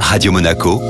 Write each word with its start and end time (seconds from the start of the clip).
Radio 0.00 0.32
Monaco, 0.32 0.80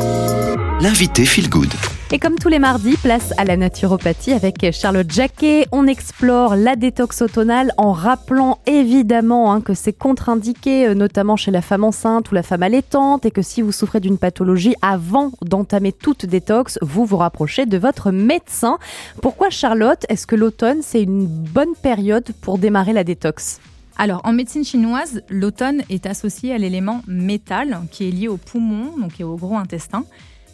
l'invité 0.80 1.24
Feel 1.24 1.48
Good. 1.48 1.72
Et 2.12 2.20
comme 2.20 2.36
tous 2.38 2.48
les 2.48 2.60
mardis, 2.60 2.96
place 2.96 3.32
à 3.36 3.44
la 3.44 3.56
naturopathie 3.56 4.32
avec 4.32 4.64
Charlotte 4.72 5.10
Jacquet. 5.10 5.66
On 5.72 5.88
explore 5.88 6.54
la 6.54 6.76
détox 6.76 7.22
automnale 7.22 7.72
en 7.78 7.92
rappelant 7.92 8.60
évidemment 8.66 9.52
hein, 9.52 9.60
que 9.60 9.74
c'est 9.74 9.92
contre-indiqué, 9.92 10.86
euh, 10.86 10.94
notamment 10.94 11.36
chez 11.36 11.50
la 11.50 11.62
femme 11.62 11.82
enceinte 11.82 12.30
ou 12.30 12.34
la 12.34 12.44
femme 12.44 12.62
allaitante, 12.62 13.26
et 13.26 13.32
que 13.32 13.42
si 13.42 13.60
vous 13.60 13.72
souffrez 13.72 13.98
d'une 13.98 14.18
pathologie, 14.18 14.76
avant 14.82 15.32
d'entamer 15.42 15.90
toute 15.90 16.26
détox, 16.26 16.78
vous 16.80 17.04
vous 17.04 17.16
rapprochez 17.16 17.66
de 17.66 17.78
votre 17.78 18.12
médecin. 18.12 18.78
Pourquoi 19.20 19.50
Charlotte 19.50 20.06
Est-ce 20.08 20.28
que 20.28 20.36
l'automne, 20.36 20.78
c'est 20.82 21.02
une 21.02 21.26
bonne 21.26 21.74
période 21.82 22.26
pour 22.40 22.58
démarrer 22.58 22.92
la 22.92 23.02
détox? 23.02 23.58
Alors, 23.98 24.20
en 24.24 24.34
médecine 24.34 24.64
chinoise, 24.64 25.22
l'automne 25.30 25.82
est 25.88 26.04
associé 26.04 26.52
à 26.52 26.58
l'élément 26.58 27.02
métal 27.06 27.80
qui 27.90 28.06
est 28.06 28.10
lié 28.10 28.28
au 28.28 28.36
poumon, 28.36 28.94
donc 28.98 29.18
et 29.20 29.24
au 29.24 29.36
gros 29.36 29.56
intestin. 29.56 30.04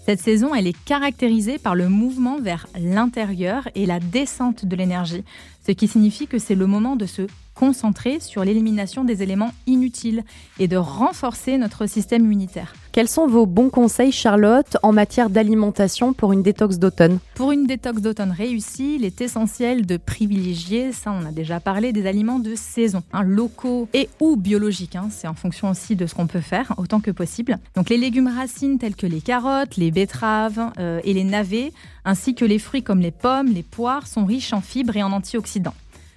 Cette 0.06 0.20
saison, 0.20 0.54
elle 0.54 0.68
est 0.68 0.84
caractérisée 0.84 1.58
par 1.58 1.74
le 1.74 1.88
mouvement 1.88 2.38
vers 2.40 2.68
l'intérieur 2.78 3.68
et 3.74 3.86
la 3.86 3.98
descente 3.98 4.64
de 4.64 4.76
l'énergie, 4.76 5.24
ce 5.66 5.72
qui 5.72 5.88
signifie 5.88 6.28
que 6.28 6.38
c'est 6.38 6.54
le 6.54 6.66
moment 6.66 6.94
de 6.94 7.06
se 7.06 7.22
concentrer 7.62 8.18
sur 8.18 8.44
l'élimination 8.44 9.04
des 9.04 9.22
éléments 9.22 9.52
inutiles 9.68 10.24
et 10.58 10.66
de 10.66 10.76
renforcer 10.76 11.58
notre 11.58 11.86
système 11.86 12.24
immunitaire. 12.24 12.74
Quels 12.90 13.06
sont 13.06 13.28
vos 13.28 13.46
bons 13.46 13.70
conseils, 13.70 14.10
Charlotte, 14.10 14.76
en 14.82 14.92
matière 14.92 15.30
d'alimentation 15.30 16.12
pour 16.12 16.32
une 16.32 16.42
détox 16.42 16.78
d'automne? 16.78 17.20
Pour 17.36 17.52
une 17.52 17.66
détox 17.66 18.02
d'automne 18.02 18.32
réussie, 18.32 18.96
il 18.96 19.04
est 19.04 19.20
essentiel 19.20 19.86
de 19.86 19.96
privilégier, 19.96 20.90
ça 20.90 21.12
on 21.12 21.24
a 21.24 21.30
déjà 21.30 21.60
parlé, 21.60 21.92
des 21.92 22.04
aliments 22.08 22.40
de 22.40 22.56
saison, 22.56 23.04
hein, 23.12 23.22
locaux 23.22 23.88
et 23.94 24.08
ou 24.18 24.34
biologiques. 24.34 24.96
Hein, 24.96 25.08
c'est 25.12 25.28
en 25.28 25.34
fonction 25.34 25.70
aussi 25.70 25.94
de 25.94 26.06
ce 26.06 26.16
qu'on 26.16 26.26
peut 26.26 26.40
faire, 26.40 26.74
autant 26.78 26.98
que 26.98 27.12
possible. 27.12 27.60
Donc 27.76 27.90
les 27.90 27.96
légumes 27.96 28.28
racines 28.36 28.78
tels 28.78 28.96
que 28.96 29.06
les 29.06 29.20
carottes, 29.20 29.76
les 29.76 29.92
betteraves 29.92 30.72
euh, 30.80 31.00
et 31.04 31.14
les 31.14 31.24
navets, 31.24 31.72
ainsi 32.04 32.34
que 32.34 32.44
les 32.44 32.58
fruits 32.58 32.82
comme 32.82 32.98
les 32.98 33.12
pommes, 33.12 33.52
les 33.52 33.62
poires, 33.62 34.08
sont 34.08 34.24
riches 34.24 34.52
en 34.52 34.60
fibres 34.60 34.96
et 34.96 35.04
en 35.04 35.12
antioxydants. 35.12 35.74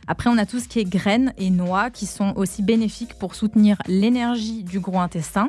Après, 0.07 0.29
on 0.29 0.37
a 0.37 0.45
tout 0.45 0.59
ce 0.59 0.67
qui 0.67 0.79
est 0.79 0.85
graines 0.85 1.33
et 1.37 1.49
noix 1.49 1.89
qui 1.89 2.05
sont 2.05 2.33
aussi 2.35 2.61
bénéfiques 2.61 3.15
pour 3.15 3.35
soutenir 3.35 3.77
l'énergie 3.87 4.63
du 4.63 4.79
gros 4.79 4.99
intestin. 4.99 5.47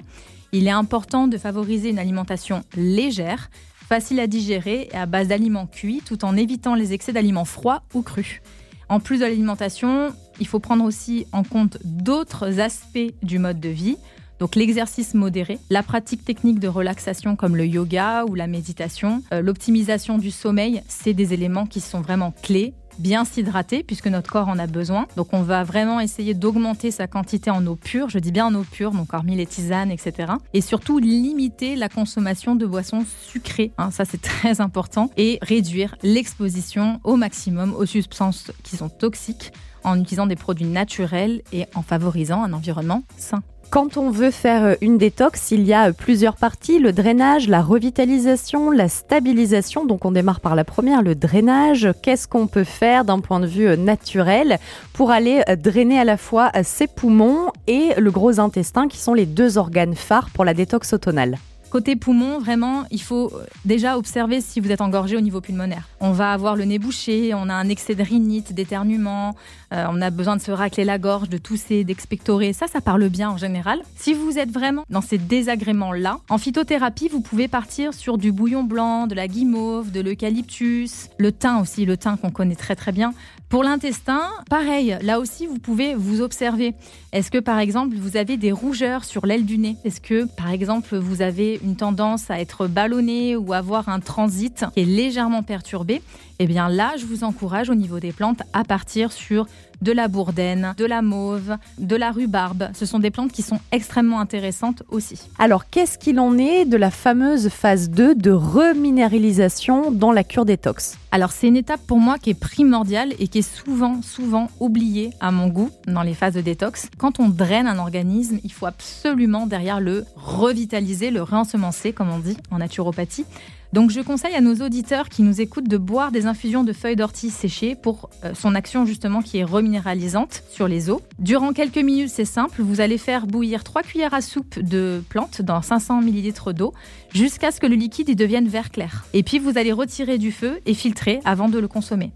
Il 0.53 0.67
est 0.67 0.71
important 0.71 1.29
de 1.29 1.37
favoriser 1.37 1.91
une 1.91 1.99
alimentation 1.99 2.63
légère, 2.75 3.51
facile 3.89 4.19
à 4.21 4.27
digérer 4.27 4.89
et 4.91 4.97
à 4.97 5.07
base 5.07 5.29
d'aliments 5.29 5.67
cuits 5.67 6.03
tout 6.05 6.25
en 6.25 6.37
évitant 6.37 6.75
les 6.75 6.93
excès 6.93 7.13
d'aliments 7.13 7.45
froids 7.45 7.83
ou 7.93 8.03
crus. 8.03 8.41
En 8.89 9.01
plus 9.01 9.19
de 9.19 9.25
l'alimentation, 9.25 10.15
il 10.41 10.47
faut 10.47 10.61
prendre 10.61 10.85
aussi 10.85 11.27
en 11.33 11.43
compte 11.43 11.79
d'autres 11.85 12.61
aspects 12.61 13.13
du 13.23 13.39
mode 13.39 13.61
de 13.61 13.69
vie. 13.69 13.97
Donc 14.39 14.55
l'exercice 14.55 15.15
modéré, 15.15 15.59
la 15.71 15.83
pratique 15.83 16.25
technique 16.25 16.61
de 16.61 16.69
relaxation 16.69 17.37
comme 17.37 17.57
le 17.57 17.67
yoga 17.67 18.25
ou 18.27 18.35
la 18.35 18.47
méditation, 18.47 19.23
euh, 19.33 19.41
l'optimisation 19.41 20.19
du 20.19 20.31
sommeil, 20.31 20.83
c'est 20.89 21.15
des 21.15 21.33
éléments 21.33 21.67
qui 21.67 21.81
sont 21.81 22.01
vraiment 22.01 22.33
clés 22.43 22.75
bien 22.99 23.25
s'hydrater 23.25 23.83
puisque 23.83 24.07
notre 24.07 24.31
corps 24.31 24.49
en 24.49 24.59
a 24.59 24.67
besoin. 24.67 25.07
Donc 25.17 25.29
on 25.33 25.43
va 25.43 25.65
vraiment 25.65 26.01
essayer 26.01 26.35
d'augmenter 26.35 26.91
sa 26.91 27.07
quantité 27.07 27.51
en 27.51 27.67
eau 27.67 27.77
pure, 27.77 28.09
je 28.09 28.19
dis 28.19 28.33
bien 28.33 28.47
en 28.47 28.55
eau 28.55 28.65
pure, 28.65 28.93
donc 28.93 29.13
hormis 29.13 29.37
les 29.37 29.47
tisanes, 29.47 29.91
etc. 29.91 30.33
Et 30.55 30.61
surtout 30.61 30.99
limiter 30.99 31.77
la 31.77 31.89
consommation 31.89 32.55
de 32.57 32.67
boissons 32.67 33.05
sucrées, 33.27 33.73
hein, 33.79 33.91
ça 33.91 34.05
c'est 34.05 34.21
très 34.23 34.61
important, 34.61 35.11
et 35.17 35.39
réduire 35.43 35.97
l'exposition 36.03 37.01
au 37.05 37.17
maximum 37.17 37.75
aux 37.75 37.87
substances 37.87 38.51
qui 38.63 38.77
sont 38.77 38.89
toxiques 38.89 39.53
en 39.85 40.01
utilisant 40.01 40.27
des 40.27 40.37
produits 40.37 40.67
naturels 40.67 41.43
et 41.53 41.67
en 41.75 41.83
favorisant 41.83 42.43
un 42.43 42.53
environnement 42.53 43.03
sain. 43.17 43.43
Quand 43.71 43.97
on 43.97 44.11
veut 44.11 44.31
faire 44.31 44.65
euh, 44.65 44.75
une 44.81 44.97
détox, 44.97 45.51
il 45.51 45.67
y 45.67 45.73
a 45.73 45.89
euh, 45.89 45.93
plusieurs 45.93 46.37
parties, 46.37 46.79
le 46.79 46.93
drainage, 46.93 47.49
la 47.49 47.63
revitalisation, 47.63 48.71
la 48.71 48.89
stabilisation. 48.89 49.85
Donc 49.85 50.05
on 50.05 50.13
démarre 50.13 50.41
par 50.41 50.55
la 50.55 50.65
première, 50.65 51.03
le 51.03 51.15
drainage. 51.15 51.89
Qu'est-ce 52.01 52.29
qu'on 52.29 52.47
peut 52.47 52.65
faire 52.65 53.05
d'un 53.05 53.19
point 53.19 53.41
de 53.41 53.47
vue 53.47 53.67
euh, 53.67 53.77
naturel 53.77 54.59
pour 54.93 55.11
aller 55.11 55.43
drainer 55.59 55.99
à 55.99 56.05
la 56.05 56.17
fois 56.17 56.51
ses 56.63 56.87
poumons 56.87 57.51
et 57.67 57.91
le 57.99 58.11
gros 58.11 58.41
intestin 58.41 58.89
qui 58.89 58.99
sont 58.99 59.15
les 59.15 59.27
deux 59.27 59.59
organes 59.59 59.95
phares 59.95 60.31
pour 60.31 60.45
la 60.45 60.55
détox 60.55 60.93
automnale? 60.93 61.37
Côté 61.77 61.95
poumon, 61.95 62.39
vraiment, 62.39 62.85
il 62.91 63.03
faut 63.03 63.31
euh, 63.35 63.45
déjà 63.67 63.99
observer 63.99 64.41
si 64.41 64.61
vous 64.61 64.73
êtes 64.73 64.81
engorgé 64.81 65.15
au 65.15 65.21
niveau 65.21 65.43
pulmonaire. 65.43 65.91
On 66.01 66.11
va 66.11 66.33
avoir 66.33 66.57
le 66.57 66.65
nez 66.65 66.79
bouché, 66.79 67.35
on 67.35 67.51
a 67.51 67.53
un 67.53 67.69
excès 67.69 67.95
de 67.95 68.03
rhinite, 68.03 68.55
d'éternuement, 68.55 69.37
euh, 69.75 69.85
on 69.91 70.01
a 70.01 70.09
besoin 70.09 70.37
de 70.37 70.41
se 70.41 70.51
racler 70.51 70.85
la 70.85 70.99
gorge, 70.99 71.29
de 71.29 71.37
tousser, 71.37 71.85
d'expectorer. 71.85 72.55
Ça, 72.55 72.67
ça 72.67 72.81
parle 72.81 73.07
bien 73.11 73.29
en 73.29 73.37
général. 73.37 73.83
Si 73.95 74.15
vous 74.15 74.39
êtes 74.39 74.51
vraiment 74.51 74.85
dans 74.89 75.03
ces 75.03 75.19
désagréments-là, 75.19 76.21
en 76.31 76.39
phytothérapie, 76.39 77.09
vous 77.09 77.21
pouvez 77.21 77.47
partir 77.47 77.93
sur 77.93 78.17
du 78.17 78.33
bouillon 78.33 78.65
blanc, 78.65 79.07
de 79.07 79.15
la 79.15 79.29
guimauve, 79.29 79.91
de 79.93 80.01
l'eucalyptus, 80.01 81.11
le 81.19 81.31
thym 81.31 81.61
aussi, 81.61 81.85
le 81.85 81.99
thym 81.99 82.17
qu'on 82.17 82.31
connaît 82.31 82.57
très 82.57 82.75
très 82.75 82.93
bien. 82.93 83.13
Pour 83.49 83.63
l'intestin, 83.63 84.23
pareil, 84.51 84.99
là 85.03 85.21
aussi, 85.21 85.47
vous 85.47 85.61
pouvez 85.61 85.95
vous 85.95 86.21
observer. 86.21 86.75
Est-ce 87.13 87.31
que, 87.31 87.39
par 87.39 87.61
exemple, 87.61 87.95
vous 87.97 88.17
avez 88.17 88.37
des 88.37 88.51
rougeurs 88.51 89.05
sur 89.05 89.25
l'aile 89.25 89.47
du 89.47 89.57
nez? 89.57 89.77
Est-ce 89.85 90.01
que, 90.01 90.25
par 90.25 90.51
exemple, 90.51 90.97
vous 90.97 91.23
avez 91.23 91.61
une 91.67 91.77
tendance 91.77 92.31
à 92.31 92.41
être 92.41 92.69
ballonné 92.69 93.37
ou 93.37 93.53
avoir 93.53 93.89
un 93.89 93.99
transit 93.99 94.65
qui 94.73 94.81
est 94.81 94.85
légèrement 94.85 95.43
perturbé 95.43 96.01
Eh 96.39 96.47
bien 96.47 96.69
là, 96.69 96.95
je 96.97 97.05
vous 97.05 97.25
encourage 97.25 97.69
au 97.69 97.75
niveau 97.75 97.99
des 97.99 98.13
plantes 98.13 98.41
à 98.53 98.63
partir 98.63 99.13
sur 99.13 99.47
de 99.83 99.93
la 99.93 100.09
bourdaine, 100.09 100.75
de 100.77 100.85
la 100.85 101.03
mauve, 101.03 101.57
de 101.79 101.97
la 101.97 102.11
rhubarbe. 102.11 102.69
Ce 102.75 102.87
sont 102.87 102.99
des 102.99 103.11
plantes 103.11 103.33
qui 103.33 103.43
sont 103.43 103.61
extrêmement 103.73 104.21
intéressantes 104.21 104.83
aussi. 104.89 105.29
Alors, 105.39 105.69
qu'est-ce 105.69 105.99
qu'il 105.99 106.21
en 106.21 106.39
est 106.39 106.65
de 106.65 106.77
la 106.77 106.91
fameuse 106.91 107.49
phase 107.49 107.91
2 107.91 108.15
de 108.15 108.31
reminéralisation 108.31 109.91
dans 109.91 110.13
la 110.13 110.25
cure 110.25 110.45
détox 110.45 110.99
Alors, 111.11 111.33
c'est 111.33 111.49
une 111.49 111.57
étape 111.57 111.81
pour 111.87 111.99
moi 111.99 112.19
qui 112.19 112.31
est 112.31 112.39
primordiale 112.39 113.15
et 113.19 113.29
qui 113.29 113.39
est 113.39 113.57
souvent, 113.57 114.03
souvent 114.03 114.49
oubliée 114.61 115.11
à 115.21 115.31
mon 115.31 115.49
goût 115.49 115.71
dans 115.87 116.03
les 116.03 116.15
phases 116.15 116.35
de 116.35 116.41
détox. 116.41 116.89
Quand 116.99 117.21
on 117.21 117.29
draine 117.29 117.67
un 117.67 117.79
organisme, 117.79 118.39
il 118.45 118.53
faut 118.53 118.67
absolument 118.67 119.47
derrière 119.47 119.81
le 119.81 120.05
revitaliser, 120.17 121.11
le 121.11 121.23
réensemencer, 121.23 121.93
comme 121.93 122.11
on 122.11 122.19
dit 122.19 122.37
en 122.51 122.59
naturopathie. 122.59 123.25
Donc 123.73 123.91
je 123.91 124.01
conseille 124.01 124.35
à 124.35 124.41
nos 124.41 124.55
auditeurs 124.57 125.09
qui 125.09 125.23
nous 125.23 125.41
écoutent 125.41 125.69
de 125.69 125.77
boire 125.77 126.13
des 126.13 126.27
infusions 126.27 126.65
de 126.65 126.73
feuilles 126.73 126.97
d'ortie 126.97 127.31
séchées 127.31 127.75
pour 127.75 128.11
euh, 128.25 128.33
son 128.35 128.55
action 128.55 128.87
justement 128.87 129.23
qui 129.23 129.39
est 129.39 129.45
reminéralisante 129.45 130.43
sur 130.51 130.69
les 130.69 130.91
os. 130.91 131.01
Durant 131.19 131.53
quelques 131.53 131.77
minutes, 131.77 132.11
c'est 132.11 132.25
simple, 132.25 132.63
vous 132.63 132.81
allez 132.81 132.99
faire 132.99 133.27
bouillir 133.27 133.65
3 133.65 133.83
cuillères 133.83 134.15
à 134.15 134.21
soupe 134.21 134.59
de 134.59 135.03
plantes 135.09 135.43
dans 135.43 135.63
500 135.63 136.03
ml 136.03 136.55
d'eau 136.55 136.73
jusqu'à 137.13 137.51
ce 137.51 137.61
que 137.61 137.67
le 137.67 137.77
liquide 137.77 138.09
y 138.09 138.17
devienne 138.17 138.49
vert 138.49 138.71
clair. 138.71 139.05
Et 139.13 139.23
puis 139.23 139.39
vous 139.39 139.59
allez 139.59 139.73
retirer 139.73 140.19
du 140.19 140.33
feu 140.33 140.61
et 140.67 140.75
filtrer 140.75 141.21
avant 141.25 141.49
de 141.49 141.59
le 141.59 141.69
consommer. 141.69 142.13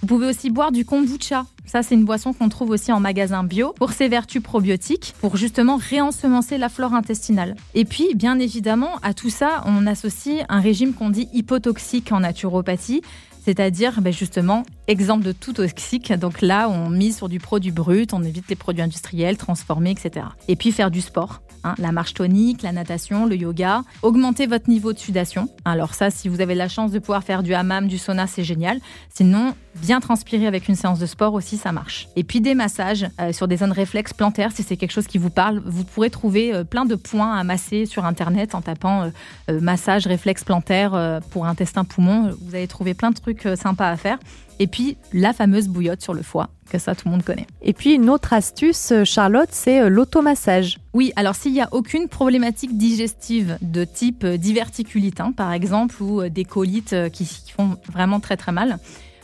Vous 0.00 0.06
pouvez 0.06 0.26
aussi 0.26 0.50
boire 0.50 0.72
du 0.72 0.84
kombucha. 0.84 1.46
Ça, 1.66 1.82
c'est 1.82 1.94
une 1.94 2.04
boisson 2.04 2.32
qu'on 2.32 2.48
trouve 2.48 2.70
aussi 2.70 2.92
en 2.92 3.00
magasin 3.00 3.42
bio 3.42 3.72
pour 3.72 3.92
ses 3.92 4.08
vertus 4.08 4.42
probiotiques, 4.42 5.14
pour 5.20 5.36
justement 5.36 5.76
réensemencer 5.76 6.58
la 6.58 6.68
flore 6.68 6.94
intestinale. 6.94 7.56
Et 7.74 7.84
puis, 7.84 8.14
bien 8.14 8.38
évidemment, 8.38 8.98
à 9.02 9.14
tout 9.14 9.30
ça, 9.30 9.62
on 9.66 9.86
associe 9.86 10.44
un 10.48 10.60
régime 10.60 10.92
qu'on 10.92 11.10
dit 11.10 11.28
hypotoxique 11.32 12.12
en 12.12 12.20
naturopathie, 12.20 13.02
c'est-à-dire 13.44 14.00
ben, 14.00 14.12
justement 14.12 14.64
exemple 14.86 15.24
de 15.24 15.32
tout 15.32 15.54
toxique. 15.54 16.12
Donc 16.12 16.40
là, 16.40 16.68
on 16.68 16.90
mise 16.90 17.16
sur 17.16 17.28
du 17.28 17.40
produit 17.40 17.70
brut, 17.70 18.12
on 18.12 18.22
évite 18.22 18.48
les 18.48 18.56
produits 18.56 18.82
industriels, 18.82 19.36
transformés, 19.36 19.90
etc. 19.90 20.26
Et 20.48 20.56
puis 20.56 20.72
faire 20.72 20.90
du 20.90 21.00
sport. 21.00 21.40
Hein, 21.66 21.74
la 21.78 21.92
marche 21.92 22.12
tonique, 22.12 22.60
la 22.60 22.72
natation, 22.72 23.24
le 23.24 23.36
yoga, 23.36 23.84
augmenter 24.02 24.46
votre 24.46 24.68
niveau 24.68 24.92
de 24.92 24.98
sudation. 24.98 25.48
Alors 25.64 25.94
ça, 25.94 26.10
si 26.10 26.28
vous 26.28 26.42
avez 26.42 26.54
la 26.54 26.68
chance 26.68 26.90
de 26.90 26.98
pouvoir 26.98 27.24
faire 27.24 27.42
du 27.42 27.54
hammam, 27.54 27.88
du 27.88 27.96
sauna, 27.96 28.26
c'est 28.26 28.44
génial. 28.44 28.80
Sinon, 29.08 29.54
bien 29.76 30.00
transpirer 30.00 30.46
avec 30.46 30.68
une 30.68 30.74
séance 30.74 30.98
de 30.98 31.06
sport 31.06 31.32
aussi, 31.32 31.56
ça 31.56 31.72
marche. 31.72 32.08
Et 32.16 32.22
puis 32.22 32.42
des 32.42 32.54
massages 32.54 33.06
euh, 33.18 33.32
sur 33.32 33.48
des 33.48 33.56
zones 33.56 33.72
réflexes 33.72 34.12
plantaires, 34.12 34.52
si 34.52 34.62
c'est 34.62 34.76
quelque 34.76 34.92
chose 34.92 35.06
qui 35.06 35.16
vous 35.16 35.30
parle, 35.30 35.62
vous 35.64 35.84
pourrez 35.84 36.10
trouver 36.10 36.54
euh, 36.54 36.64
plein 36.64 36.84
de 36.84 36.96
points 36.96 37.34
à 37.34 37.42
masser 37.44 37.86
sur 37.86 38.04
Internet 38.04 38.54
en 38.54 38.60
tapant 38.60 39.10
euh, 39.48 39.60
massage 39.60 40.06
réflexe 40.06 40.44
plantaire 40.44 41.20
pour 41.30 41.46
intestin-poumon. 41.46 42.34
Vous 42.42 42.54
allez 42.54 42.68
trouver 42.68 42.92
plein 42.92 43.10
de 43.10 43.16
trucs 43.16 43.33
sympas 43.56 43.90
à 43.90 43.96
faire. 43.96 44.18
Et 44.60 44.66
puis 44.66 44.96
la 45.12 45.32
fameuse 45.32 45.68
bouillotte 45.68 46.00
sur 46.00 46.14
le 46.14 46.22
foie, 46.22 46.48
que 46.70 46.78
ça 46.78 46.94
tout 46.94 47.06
le 47.06 47.12
monde 47.12 47.24
connaît. 47.24 47.46
Et 47.62 47.72
puis 47.72 47.94
une 47.94 48.08
autre 48.08 48.32
astuce, 48.32 48.92
Charlotte, 49.04 49.48
c'est 49.50 49.88
l'automassage. 49.90 50.78
Oui, 50.92 51.12
alors 51.16 51.34
s'il 51.34 51.52
n'y 51.52 51.60
a 51.60 51.68
aucune 51.72 52.08
problématique 52.08 52.76
digestive 52.78 53.58
de 53.62 53.84
type 53.84 54.24
diverticulite, 54.24 55.20
hein, 55.20 55.32
par 55.32 55.52
exemple, 55.52 56.00
ou 56.02 56.28
des 56.28 56.44
colites 56.44 56.94
qui, 57.12 57.24
qui 57.24 57.52
font 57.52 57.76
vraiment 57.92 58.20
très 58.20 58.36
très 58.36 58.52
mal, 58.52 58.78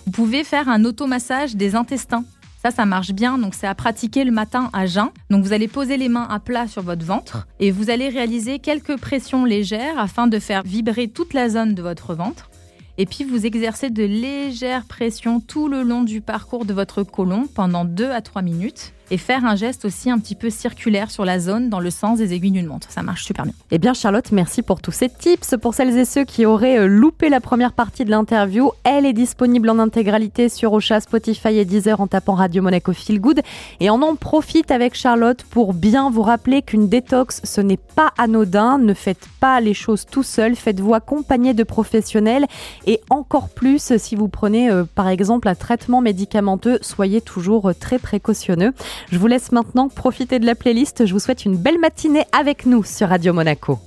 vous 0.07 0.13
pouvez 0.13 0.43
faire 0.43 0.69
un 0.69 0.85
automassage 0.85 1.55
des 1.55 1.77
intestins. 1.77 2.25
Ça, 2.63 2.71
ça 2.71 2.85
marche 2.85 3.13
bien. 3.13 3.39
Donc, 3.39 3.55
c'est 3.55 3.67
à 3.67 3.75
pratiquer 3.75 4.25
le 4.25 4.33
matin 4.33 4.69
à 4.75 4.85
jeun. 4.85 5.09
Donc, 5.31 5.45
vous 5.45 5.55
allez 5.55 5.69
poser 5.69 5.97
les 5.97 6.11
mains 6.11 6.27
à 6.29 6.39
plat 6.41 6.67
sur 6.67 6.83
votre 6.83 7.05
ventre 7.05 7.47
et 7.59 7.71
vous 7.71 7.89
allez 7.89 8.11
réaliser 8.11 8.59
quelques 8.59 8.99
pressions 8.99 9.47
légères 9.47 9.99
afin 9.99 10.27
de 10.27 10.39
faire 10.39 10.63
vibrer 10.63 11.09
toute 11.09 11.33
la 11.33 11.49
zone 11.49 11.75
de 11.75 11.81
votre 11.81 12.15
ventre. 12.15 12.50
Et 12.99 13.07
puis, 13.07 13.25
vous 13.25 13.47
exercez 13.47 13.91
de 13.91 14.05
légères 14.05 14.85
pressions 14.85 15.41
tout 15.41 15.69
le 15.69 15.83
long 15.83 16.03
du 16.03 16.21
parcours 16.21 16.65
de 16.65 16.75
votre 16.75 17.03
côlon 17.03 17.47
pendant 17.47 17.85
2 17.85 18.11
à 18.11 18.21
3 18.21 18.43
minutes. 18.43 18.93
Et 19.11 19.19
faire 19.19 19.45
un 19.45 19.57
geste 19.57 19.85
aussi 19.85 20.11
un 20.11 20.19
petit 20.19 20.35
peu 20.35 20.51
circulaire 20.51 21.11
sur 21.11 21.25
la 21.25 21.39
zone 21.39 21.69
dans 21.69 21.81
le 21.81 21.91
sens 21.91 22.19
des 22.19 22.33
aiguilles 22.33 22.51
d'une 22.53 22.67
montre. 22.67 22.89
Ça 22.91 23.03
marche 23.03 23.25
super 23.25 23.45
bien. 23.45 23.55
Eh 23.71 23.79
bien 23.79 23.95
Charlotte, 23.95 24.31
merci 24.33 24.63
pour 24.63 24.81
tous 24.81 24.93
ces 24.93 25.09
tips. 25.09 25.57
Pour 25.61 25.75
celles 25.75 25.97
et 25.97 26.05
ceux 26.05 26.25
qui 26.25 26.47
auraient 26.47 26.79
euh, 26.79 26.87
loupé 26.87 27.29
la 27.29 27.41
première 27.41 27.73
partie 27.73 28.05
de 28.05 28.11
l'interview, 28.11 28.71
elle 28.85 29.07
est 29.07 29.13
disponible 29.13 29.69
en 29.71 29.79
intégralité 29.79 30.49
sur 30.49 30.73
Ocha, 30.73 31.01
Spotify 31.01 31.59
et 31.59 31.65
Deezer 31.65 32.01
en 32.01 32.07
tapant 32.07 32.35
Radio 32.35 32.63
Monaco 32.63 32.93
Feel 32.93 33.21
Good. 33.21 33.41
Et 33.81 33.91
on 33.91 34.03
en 34.03 34.17
profite 34.17 34.71
avec 34.71 34.95
Charlotte 34.95 35.43
pour 35.51 35.75
bien 35.75 36.11
vous 36.11 36.23
rappeler 36.23 36.63
qu'une 36.63 36.89
détox, 36.89 37.41
ce 37.45 37.61
n'est 37.61 37.77
pas 37.77 38.13
anodin. 38.19 38.79
Ne 38.79 38.95
faites 38.95 39.29
pas 39.41 39.61
les 39.61 39.75
choses 39.75 40.07
tout 40.07 40.23
seul, 40.23 40.57
faites-vous 40.57 40.95
accompagner 40.95 41.55
de 41.55 41.65
professionnels 41.65 42.47
et 42.87 43.01
encore 43.11 43.49
plus 43.49 43.97
si 43.97 44.17
vous 44.17 44.29
prenez 44.29 44.71
euh, 44.71 44.85
par 44.95 45.09
exemple 45.09 45.49
un 45.49 45.55
traitement 45.55 46.01
médicamenteux, 46.01 46.79
soyez 46.83 47.21
toujours 47.21 47.71
euh, 47.71 47.75
très 47.75 47.99
précautionneux. 47.99 48.73
Je 49.11 49.19
vous 49.19 49.27
laisse 49.27 49.51
maintenant 49.51 49.89
profiter 49.89 50.39
de 50.39 50.47
la 50.47 50.55
playlist. 50.55 51.07
Je 51.07 51.13
vous 51.13 51.19
souhaite 51.19 51.45
une 51.45 51.57
belle 51.57 51.79
matinée 51.81 52.25
avec 52.33 52.67
nous 52.67 52.85
sur 52.85 53.09
Radio 53.09 53.33
Monaco. 53.33 53.81